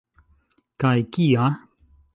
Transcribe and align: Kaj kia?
Kaj 0.85 0.95
kia? 1.17 1.47